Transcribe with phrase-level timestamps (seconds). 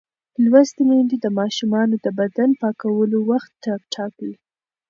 [0.43, 3.51] لوستې میندې د ماشومانو د بدن پاکولو وخت
[3.93, 4.31] ټاکي.